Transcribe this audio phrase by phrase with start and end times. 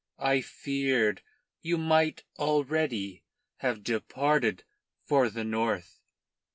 [0.17, 1.21] I feared
[1.61, 3.23] you might already
[3.57, 4.63] have departed
[5.05, 5.99] for the north."